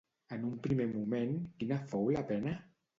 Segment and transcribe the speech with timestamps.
[0.37, 2.61] En un primer moment, quina fou la pena?